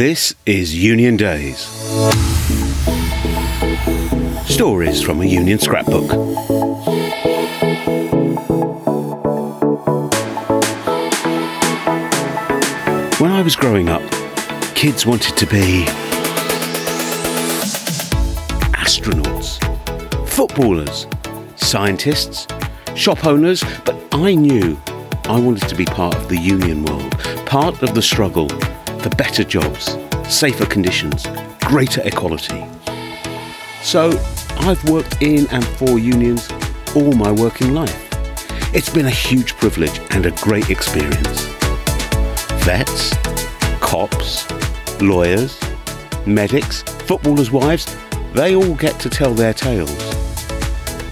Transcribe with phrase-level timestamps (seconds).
[0.00, 1.58] This is Union Days.
[4.46, 6.10] Stories from a Union scrapbook.
[13.20, 14.00] When I was growing up,
[14.74, 15.84] kids wanted to be
[18.72, 19.60] astronauts,
[20.26, 21.06] footballers,
[21.56, 22.46] scientists,
[22.96, 24.80] shop owners, but I knew
[25.24, 27.10] I wanted to be part of the union world,
[27.44, 28.48] part of the struggle
[29.02, 29.96] for better jobs,
[30.28, 31.26] safer conditions,
[31.64, 32.64] greater equality.
[33.82, 34.10] So
[34.58, 36.50] I've worked in and for unions
[36.94, 38.08] all my working life.
[38.74, 41.42] It's been a huge privilege and a great experience.
[42.64, 43.14] Vets,
[43.80, 44.50] cops,
[45.00, 45.58] lawyers,
[46.26, 47.96] medics, footballers' wives,
[48.34, 49.98] they all get to tell their tales.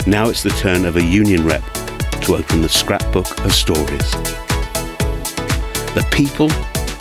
[0.07, 1.65] Now it's the turn of a union rep
[2.23, 4.11] to open the scrapbook of stories.
[5.95, 6.49] The people,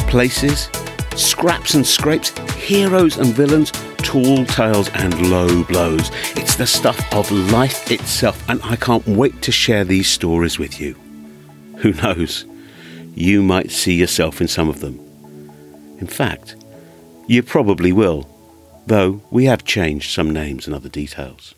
[0.10, 0.70] places,
[1.18, 6.12] scraps and scrapes, heroes and villains, tall tales and low blows.
[6.36, 10.80] It's the stuff of life itself, and I can't wait to share these stories with
[10.80, 10.96] you.
[11.78, 12.46] Who knows?
[13.16, 15.00] You might see yourself in some of them.
[16.00, 16.56] In fact,
[17.28, 18.30] you probably will,
[18.86, 21.56] though we have changed some names and other details.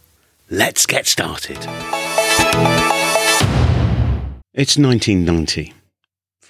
[0.50, 1.58] Let's get started.
[4.54, 5.74] It's 1990.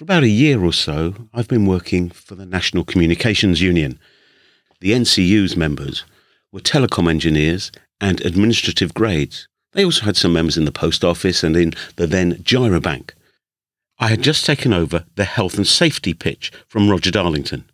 [0.00, 4.00] For about a year or so, I've been working for the National Communications Union.
[4.80, 6.06] The NCU's members
[6.50, 7.70] were telecom engineers
[8.00, 9.46] and administrative grades.
[9.72, 13.10] They also had some members in the post office and in the then Girobank.
[13.98, 17.70] I had just taken over the health and safety pitch from Roger Darlington.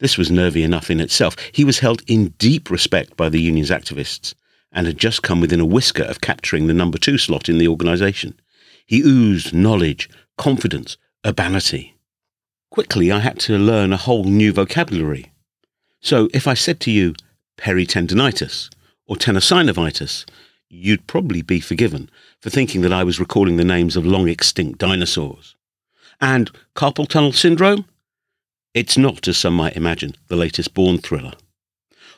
[0.00, 1.36] This was nervy enough in itself.
[1.52, 4.34] He was held in deep respect by the union's activists
[4.72, 7.68] and had just come within a whisker of capturing the number two slot in the
[7.68, 8.36] organisation.
[8.84, 11.94] He oozed knowledge, confidence, urbanity.
[12.70, 15.32] Quickly, I had to learn a whole new vocabulary.
[16.00, 17.14] So if I said to you
[17.56, 18.70] peritendinitis
[19.06, 20.26] or tenosynovitis,
[20.68, 22.10] you'd probably be forgiven
[22.40, 25.56] for thinking that I was recalling the names of long extinct dinosaurs.
[26.20, 27.86] And carpal tunnel syndrome?
[28.74, 31.32] It's not, as some might imagine, the latest Bourne thriller.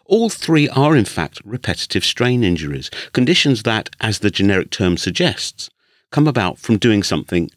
[0.04, 5.70] All three are, in fact, repetitive strain injuries, conditions that, as the generic term suggests,
[6.10, 7.50] come about from doing something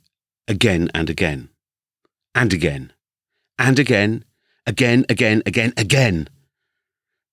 [0.48, 1.50] again and again,
[2.36, 2.94] and again,
[3.58, 4.26] and again,
[4.66, 6.30] again, again, again, again.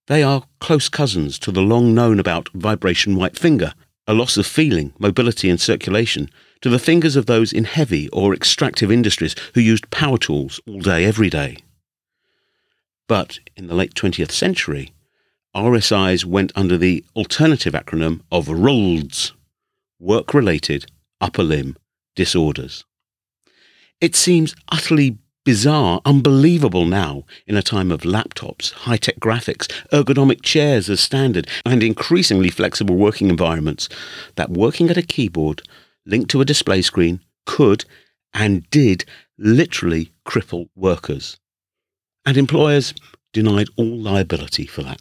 [0.07, 3.75] They are close cousins to the long known about vibration white finger,
[4.07, 6.31] a loss of feeling, mobility, and circulation,
[6.63, 10.81] to the fingers of those in heavy or extractive industries who used power tools all
[10.81, 11.59] day, every day.
[13.07, 14.93] But in the late 20th century,
[15.55, 19.33] RSIs went under the alternative acronym of WRULDS,
[19.99, 20.87] work related
[21.21, 21.77] upper limb
[22.15, 22.85] disorders.
[24.01, 30.43] It seems utterly bizarre, unbelievable now in a time of laptops, high tech graphics, ergonomic
[30.43, 33.89] chairs as standard, and increasingly flexible working environments
[34.37, 35.63] that working at a keyboard
[36.07, 37.85] linked to a display screen could
[38.33, 39.05] and did
[39.39, 41.39] literally cripple workers.
[42.25, 42.95] And employers
[43.33, 45.01] denied all liability for that.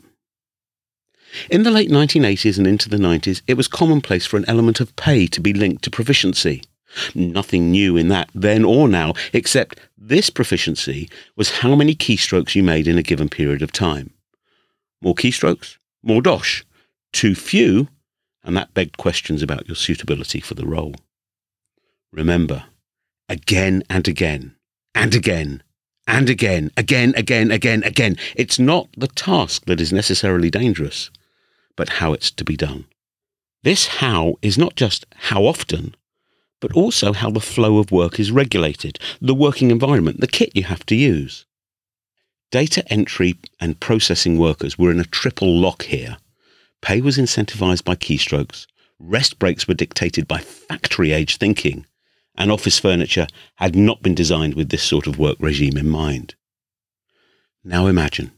[1.49, 4.95] In the late 1980s and into the 90s, it was commonplace for an element of
[4.95, 6.63] pay to be linked to proficiency.
[7.13, 12.63] Nothing new in that then or now, except this proficiency was how many keystrokes you
[12.63, 14.11] made in a given period of time.
[15.01, 16.65] More keystrokes, more dosh.
[17.11, 17.87] Too few,
[18.43, 20.95] and that begged questions about your suitability for the role.
[22.11, 22.65] Remember,
[23.27, 24.55] again and again,
[24.95, 25.63] and again,
[26.07, 28.17] and again, again, again, again, again.
[28.35, 31.11] It's not the task that is necessarily dangerous,
[31.75, 32.85] but how it's to be done.
[33.63, 35.95] This how is not just how often,
[36.59, 40.63] but also how the flow of work is regulated, the working environment, the kit you
[40.63, 41.45] have to use.
[42.51, 46.17] Data entry and processing workers were in a triple lock here.
[46.81, 48.65] Pay was incentivized by keystrokes,
[48.99, 51.85] rest breaks were dictated by factory age thinking,
[52.35, 56.35] and office furniture had not been designed with this sort of work regime in mind.
[57.63, 58.31] Now imagine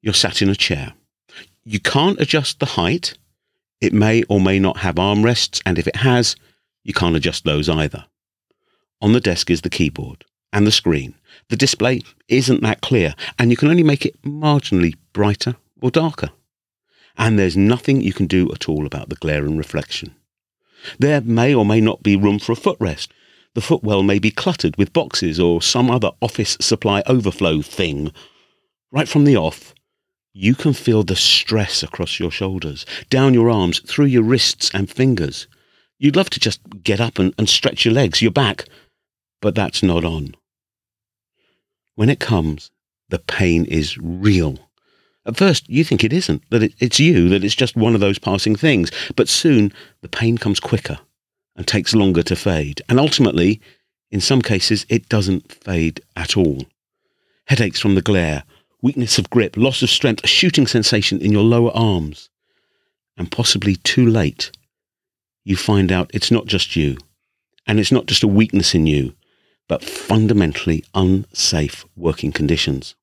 [0.00, 0.92] you're sat in a chair.
[1.64, 3.14] You can't adjust the height.
[3.80, 6.36] It may or may not have armrests, and if it has,
[6.88, 8.06] you can't adjust those either.
[9.02, 10.24] On the desk is the keyboard
[10.54, 11.14] and the screen.
[11.50, 16.30] The display isn't that clear, and you can only make it marginally brighter or darker.
[17.18, 20.14] And there's nothing you can do at all about the glare and reflection.
[20.98, 23.08] There may or may not be room for a footrest.
[23.54, 28.12] The footwell may be cluttered with boxes or some other office supply overflow thing.
[28.90, 29.74] Right from the off,
[30.32, 34.88] you can feel the stress across your shoulders, down your arms, through your wrists and
[34.88, 35.48] fingers.
[35.98, 38.64] You'd love to just get up and, and stretch your legs, your back,
[39.40, 40.34] but that's not on.
[41.94, 42.70] When it comes,
[43.08, 44.58] the pain is real.
[45.26, 48.00] At first, you think it isn't, that it, it's you, that it's just one of
[48.00, 48.90] those passing things.
[49.16, 50.98] But soon, the pain comes quicker
[51.56, 52.80] and takes longer to fade.
[52.88, 53.60] And ultimately,
[54.10, 56.62] in some cases, it doesn't fade at all.
[57.46, 58.44] Headaches from the glare,
[58.80, 62.30] weakness of grip, loss of strength, a shooting sensation in your lower arms.
[63.16, 64.52] And possibly too late,
[65.44, 66.96] you find out it's not just you,
[67.66, 69.14] and it's not just a weakness in you,
[69.68, 72.94] but fundamentally unsafe working conditions.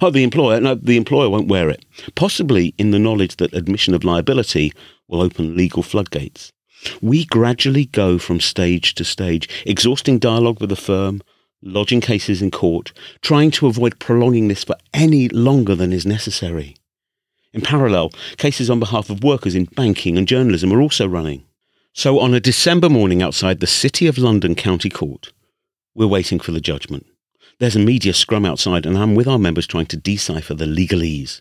[0.00, 3.92] Oh, the employer, no, the employer won't wear it, possibly in the knowledge that admission
[3.92, 4.72] of liability
[5.08, 6.52] will open legal floodgates.
[7.00, 11.22] We gradually go from stage to stage, exhausting dialogue with the firm,
[11.62, 12.92] lodging cases in court,
[13.22, 16.76] trying to avoid prolonging this for any longer than is necessary.
[17.54, 21.44] In parallel, cases on behalf of workers in banking and journalism are also running.
[21.92, 25.32] So on a December morning outside the City of London County Court,
[25.94, 27.06] we're waiting for the judgment.
[27.60, 31.40] There's a media scrum outside, and I'm with our members trying to decipher the legalese.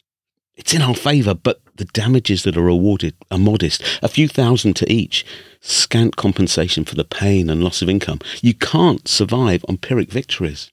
[0.55, 4.75] It's in our favour, but the damages that are awarded are modest, a few thousand
[4.75, 5.25] to each,
[5.61, 8.19] scant compensation for the pain and loss of income.
[8.43, 10.71] You can't survive on Pyrrhic victories.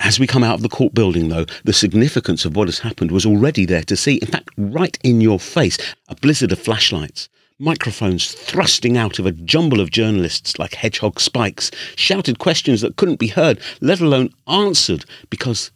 [0.00, 3.10] As we come out of the court building, though, the significance of what has happened
[3.10, 4.16] was already there to see.
[4.16, 5.76] In fact, right in your face,
[6.08, 11.70] a blizzard of flashlights, microphones thrusting out of a jumble of journalists like hedgehog spikes,
[11.96, 15.70] shouted questions that couldn't be heard, let alone answered, because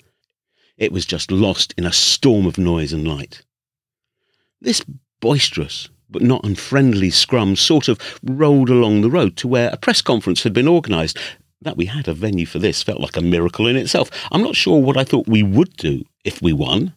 [0.78, 3.42] it was just lost in a storm of noise and light.
[4.60, 4.82] This
[5.20, 10.00] boisterous but not unfriendly scrum sort of rolled along the road to where a press
[10.00, 11.18] conference had been organised.
[11.64, 14.10] That we had a venue for this felt like a miracle in itself.
[14.30, 16.92] I'm not sure what I thought we would do if we won.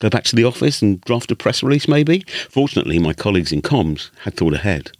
[0.00, 2.24] Go back to the office and draft a press release, maybe?
[2.50, 4.92] Fortunately, my colleagues in comms had thought ahead.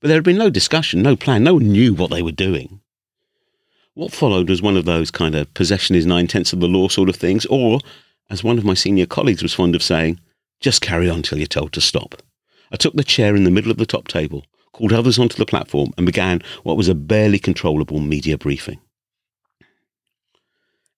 [0.00, 2.80] But there had been no discussion, no plan, no one knew what they were doing.
[3.94, 6.88] What followed was one of those kind of possession is nine tenths of the law
[6.88, 7.78] sort of things, or,
[8.30, 10.18] as one of my senior colleagues was fond of saying,
[10.58, 12.20] just carry on till you're told to stop.
[12.72, 14.44] I took the chair in the middle of the top table,
[14.80, 18.80] called others onto the platform, and began what was a barely controllable media briefing.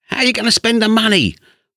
[0.03, 1.35] How are you going to spend the money?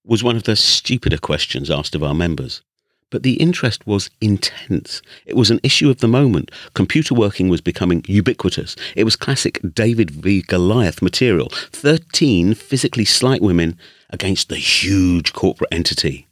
[0.08, 2.62] was one of the stupider questions asked of our members.
[3.10, 5.02] But the interest was intense.
[5.26, 6.52] It was an issue of the moment.
[6.76, 8.76] Computer working was becoming ubiquitous.
[8.96, 10.44] It was classic David v.
[10.44, 13.80] Goliath material 13 physically slight women
[14.12, 16.28] against the huge corporate entity.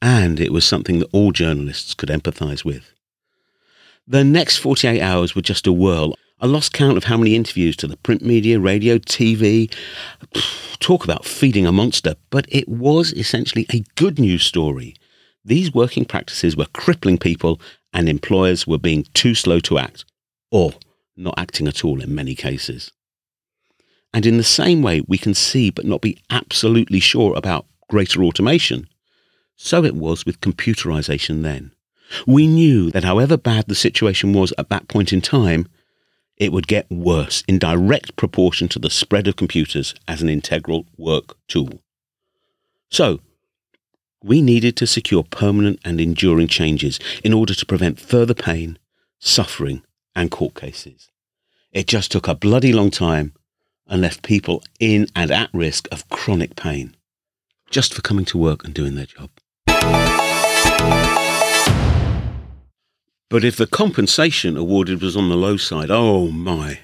[0.00, 2.93] And it was something that all journalists could empathise with.
[4.06, 6.14] The next 48 hours were just a whirl.
[6.38, 9.72] I lost count of how many interviews to the print media, radio, TV.
[10.78, 14.94] Talk about feeding a monster, but it was essentially a good news story.
[15.42, 17.58] These working practices were crippling people,
[17.94, 20.04] and employers were being too slow to act,
[20.50, 20.74] or
[21.16, 22.92] not acting at all in many cases.
[24.12, 28.22] And in the same way, we can see but not be absolutely sure about greater
[28.22, 28.86] automation.
[29.56, 31.73] So it was with computerization then.
[32.26, 35.68] We knew that however bad the situation was at that point in time,
[36.36, 40.86] it would get worse in direct proportion to the spread of computers as an integral
[40.96, 41.80] work tool.
[42.90, 43.20] So,
[44.22, 48.78] we needed to secure permanent and enduring changes in order to prevent further pain,
[49.18, 49.82] suffering,
[50.16, 51.10] and court cases.
[51.72, 53.34] It just took a bloody long time
[53.86, 56.96] and left people in and at risk of chronic pain
[57.70, 59.30] just for coming to work and doing their job.
[63.30, 66.78] But if the compensation awarded was on the low side, oh my,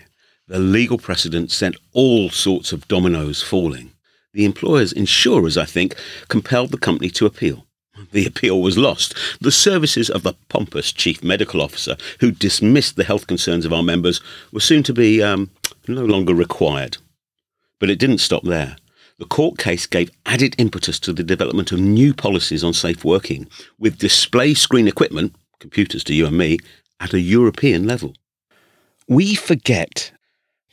[0.48, 3.92] the legal precedent sent all sorts of dominoes falling.
[4.32, 5.94] The employer's insurers, I think,
[6.28, 7.66] compelled the company to appeal.
[8.12, 9.14] The appeal was lost.
[9.40, 13.82] The services of the pompous chief medical officer who dismissed the health concerns of our
[13.82, 14.20] members
[14.52, 15.50] were soon to be um,
[15.86, 16.98] no longer required.
[17.78, 18.76] But it didn't stop there.
[19.18, 23.46] The court case gave added impetus to the development of new policies on safe working,
[23.78, 26.58] with display screen equipment computers to you and me,
[26.98, 28.14] at a European level.
[29.08, 30.12] We forget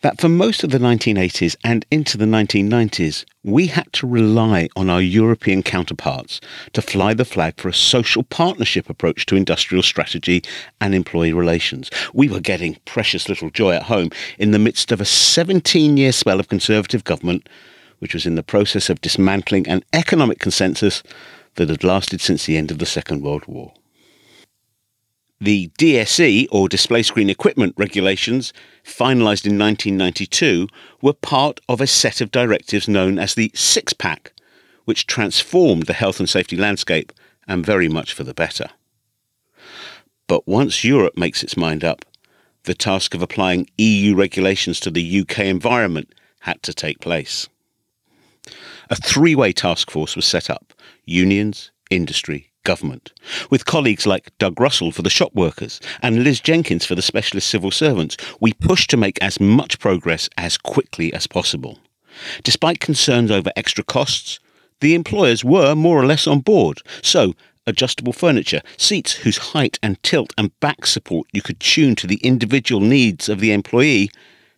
[0.01, 4.89] that for most of the 1980s and into the 1990s, we had to rely on
[4.89, 6.39] our European counterparts
[6.73, 10.43] to fly the flag for a social partnership approach to industrial strategy
[10.79, 11.89] and employee relations.
[12.13, 16.11] We were getting precious little joy at home in the midst of a 17 year
[16.11, 17.49] spell of Conservative government,
[17.99, 21.01] which was in the process of dismantling an economic consensus
[21.55, 23.73] that had lasted since the end of the Second World War.
[25.39, 28.53] The DSE, or Display Screen Equipment Regulations,
[28.83, 30.67] finalised in 1992,
[30.99, 34.33] were part of a set of directives known as the Six Pack,
[34.85, 37.13] which transformed the health and safety landscape,
[37.47, 38.67] and very much for the better.
[40.25, 42.03] But once Europe makes its mind up,
[42.63, 47.47] the task of applying EU regulations to the UK environment had to take place.
[48.89, 50.73] a three way task force was set up
[51.05, 53.13] unions, industry, government,
[53.49, 57.49] with colleagues like Doug Russell for the shop workers and Liz Jenkins for the specialist
[57.49, 58.17] civil servants.
[58.41, 61.79] We pushed to make as much progress as quickly as possible.
[62.43, 64.41] Despite concerns over extra costs,
[64.81, 66.81] the employers were more or less on board.
[67.01, 72.07] So, adjustable furniture, seats whose height and tilt and back support you could tune to
[72.07, 74.11] the individual needs of the employee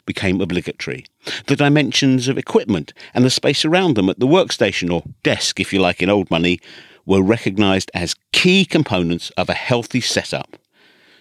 [0.07, 1.05] became obligatory.
[1.45, 5.71] The dimensions of equipment and the space around them at the workstation or desk, if
[5.71, 6.59] you like, in old money,
[7.09, 10.57] were recognised as key components of a healthy setup.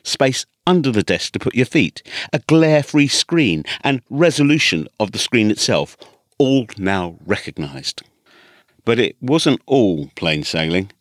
[0.04, 5.12] Space under the desk to put your feet, a glare free screen, and resolution of
[5.12, 5.96] the screen itself,
[6.36, 8.02] all now recognised.
[8.84, 10.92] But it wasn't all plain sailing.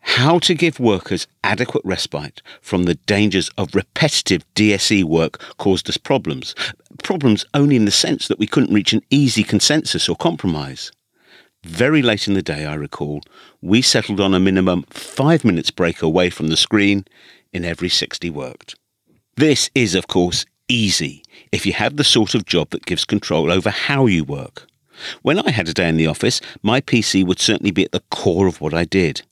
[0.00, 5.96] How to give workers adequate respite from the dangers of repetitive DSE work caused us
[5.96, 6.56] problems.
[7.04, 10.90] Problems only in the sense that we couldn't reach an easy consensus or compromise.
[11.64, 13.22] Very late in the day, I recall,
[13.60, 17.04] we settled on a minimum five minutes break away from the screen
[17.52, 18.74] in every 60 worked.
[19.36, 23.50] This is, of course, easy if you have the sort of job that gives control
[23.50, 24.66] over how you work.
[25.22, 28.04] When I had a day in the office, my PC would certainly be at the
[28.10, 29.22] core of what I did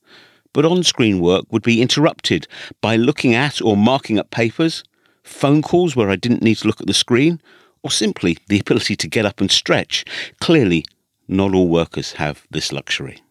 [0.52, 2.46] but on screen work would be interrupted
[2.80, 4.84] by looking at or marking up papers,
[5.22, 7.40] phone calls where I didn't need to look at the screen,
[7.82, 10.04] or simply the ability to get up and stretch.
[10.40, 10.84] Clearly,
[11.28, 13.22] not all workers have this luxury.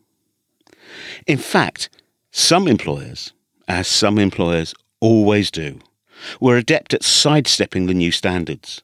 [1.28, 1.90] In fact,
[2.32, 3.34] some employers,
[3.68, 5.80] as some employers always do,
[6.40, 8.82] were adept at sidestepping the new standards.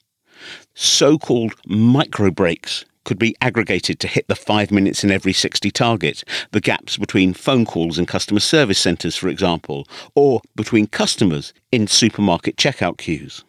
[0.73, 5.71] So called micro breaks could be aggregated to hit the five minutes in every 60
[5.71, 11.53] target, the gaps between phone calls and customer service centres, for example, or between customers
[11.71, 13.45] in supermarket checkout queues.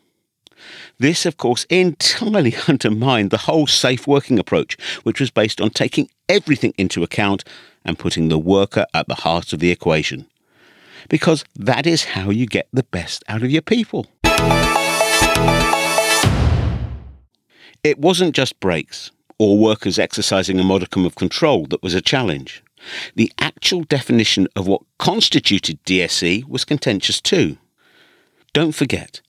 [0.98, 6.08] This, of course, entirely undermined the whole safe working approach, which was based on taking
[6.28, 7.44] everything into account
[7.84, 10.26] and putting the worker at the heart of the equation.
[11.08, 14.06] Because that is how you get the best out of your people.
[17.84, 22.62] It wasn't just breaks or workers exercising a modicum of control that was a challenge.
[23.14, 27.56] The actual definition of what constituted DSE was contentious too.
[28.52, 29.20] Don't forget,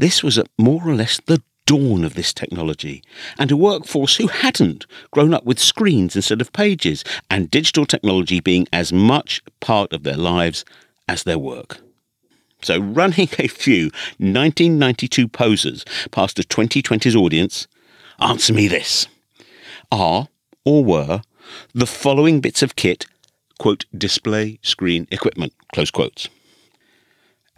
[0.00, 3.02] this was at more or less the dawn of this technology,
[3.38, 8.40] and a workforce who hadn't grown up with screens instead of pages, and digital technology
[8.40, 10.64] being as much part of their lives
[11.06, 11.80] as their work.
[12.62, 13.84] So, running a few
[14.18, 17.68] 1992 posers past a 2020s audience,
[18.20, 19.06] answer me this
[19.92, 20.28] are
[20.64, 21.22] or were
[21.74, 23.06] the following bits of kit,
[23.58, 26.28] quote, display screen equipment, close quotes.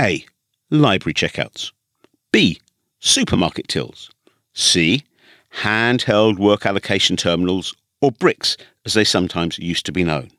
[0.00, 0.24] A.
[0.70, 1.72] Library checkouts.
[2.32, 2.58] B.
[2.98, 4.10] Supermarket tills.
[4.54, 5.04] C.
[5.58, 10.30] Handheld work allocation terminals, or bricks as they sometimes used to be known.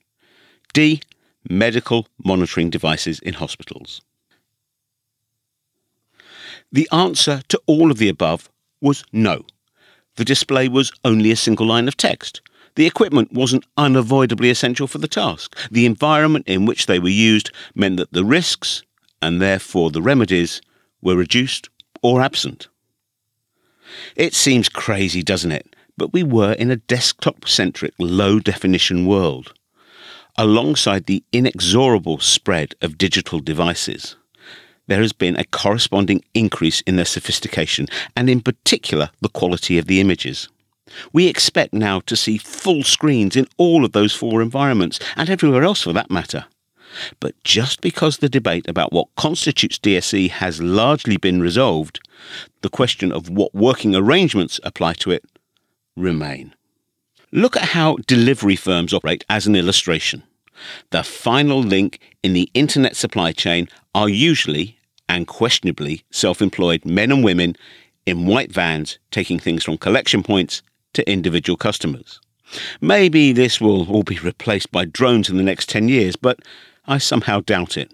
[0.73, 1.01] D.
[1.47, 4.01] Medical monitoring devices in hospitals.
[6.71, 8.49] The answer to all of the above
[8.81, 9.45] was no.
[10.15, 12.41] The display was only a single line of text.
[12.75, 15.55] The equipment wasn't unavoidably essential for the task.
[15.69, 18.81] The environment in which they were used meant that the risks,
[19.21, 20.59] and therefore the remedies,
[21.03, 21.69] were reduced
[22.03, 22.67] or absent.
[24.15, 25.75] It seems crazy, doesn't it?
[25.97, 29.53] But we were in a desktop centric, low definition world.
[30.37, 34.15] Alongside the inexorable spread of digital devices,
[34.87, 39.85] there has been a corresponding increase in their sophistication and, in particular, the quality of
[39.85, 40.49] the images.
[41.13, 45.63] We expect now to see full screens in all of those four environments and everywhere
[45.63, 46.45] else for that matter.
[47.19, 51.99] But just because the debate about what constitutes DSE has largely been resolved,
[52.61, 55.23] the question of what working arrangements apply to it
[55.95, 56.53] remain.
[57.31, 60.23] Look at how delivery firms operate as an illustration.
[60.91, 64.77] The final link in the internet supply chain are usually
[65.09, 67.55] and questionably self employed men and women
[68.05, 70.61] in white vans taking things from collection points
[70.93, 72.19] to individual customers.
[72.81, 76.39] Maybe this will all be replaced by drones in the next 10 years, but
[76.85, 77.91] I somehow doubt it.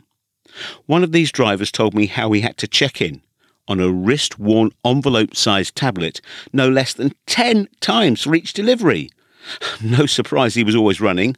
[0.85, 3.21] One of these drivers told me how he had to check in
[3.67, 9.09] on a wrist worn envelope sized tablet no less than 10 times for each delivery.
[9.81, 11.37] No surprise he was always running.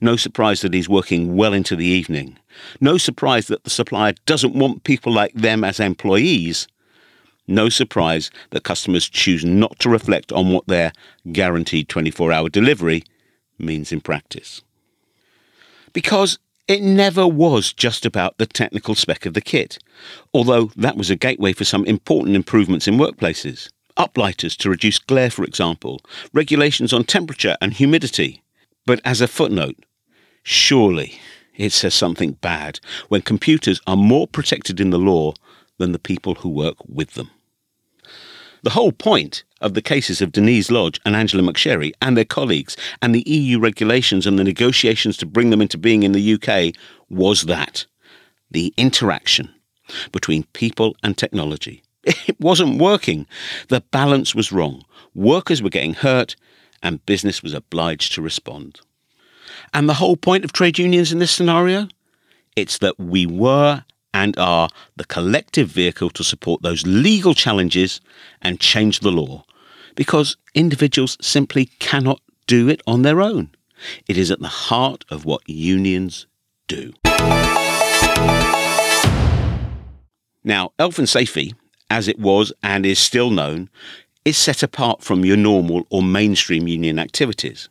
[0.00, 2.38] No surprise that he's working well into the evening.
[2.80, 6.66] No surprise that the supplier doesn't want people like them as employees.
[7.46, 10.92] No surprise that customers choose not to reflect on what their
[11.30, 13.04] guaranteed 24 hour delivery
[13.58, 14.62] means in practice.
[15.92, 16.38] Because
[16.68, 19.78] it never was just about the technical spec of the kit,
[20.34, 23.70] although that was a gateway for some important improvements in workplaces.
[23.96, 26.00] Uplighters to reduce glare, for example,
[26.32, 28.42] regulations on temperature and humidity,
[28.84, 29.84] But as a footnote,
[30.44, 31.18] surely
[31.56, 35.34] it says something bad when computers are more protected in the law
[35.78, 37.30] than the people who work with them.
[38.62, 42.76] The whole point of the cases of Denise Lodge and Angela McSherry and their colleagues
[43.00, 46.74] and the EU regulations and the negotiations to bring them into being in the UK
[47.08, 47.86] was that
[48.50, 49.52] the interaction
[50.12, 51.82] between people and technology.
[52.28, 53.26] It wasn't working.
[53.68, 54.84] The balance was wrong.
[55.14, 56.36] Workers were getting hurt
[56.82, 58.80] and business was obliged to respond.
[59.74, 61.88] And the whole point of trade unions in this scenario?
[62.54, 63.84] It's that we were
[64.16, 68.00] and are the collective vehicle to support those legal challenges
[68.40, 69.44] and change the law,
[69.94, 73.50] because individuals simply cannot do it on their own.
[74.08, 76.26] It is at the heart of what unions
[76.66, 76.94] do.
[80.42, 81.54] Now, Elfin Safety,
[81.90, 83.68] as it was and is still known,
[84.24, 87.68] is set apart from your normal or mainstream union activities.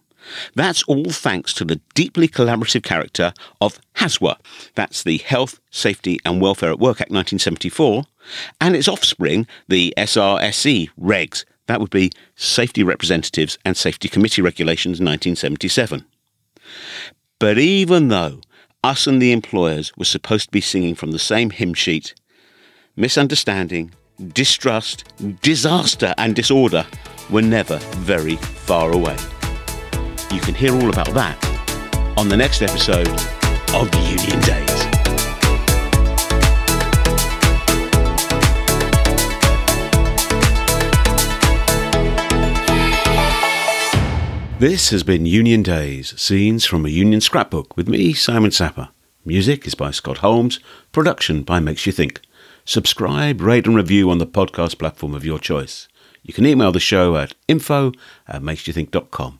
[0.56, 4.38] That's all thanks to the deeply collaborative character of HSWA,
[4.76, 8.04] that's the Health, Safety and Welfare at Work Act 1974,
[8.60, 15.00] and its offspring, the SRSC regs, that would be Safety Representatives and Safety Committee Regulations
[15.00, 16.06] 1977.
[17.40, 18.42] But even though
[18.84, 22.14] us and the employers were supposed to be singing from the same hymn sheet,
[22.96, 23.94] misunderstanding,
[24.34, 25.06] distrust,
[25.42, 26.86] disaster, and disorder
[27.30, 29.18] were never very far away.
[30.36, 31.38] You can hear all about that
[32.18, 33.08] on the next episode
[33.74, 34.66] of Union Days.
[44.60, 48.90] This has been Union Days, scenes from a union scrapbook with me, Simon Sapper.
[49.24, 50.60] Music is by Scott Holmes,
[50.92, 52.20] production by Makes You Think.
[52.66, 55.88] Subscribe, rate, and review on the podcast platform of your choice.
[56.24, 57.94] You can email the show at info
[58.28, 59.40] at makesyouthink.com.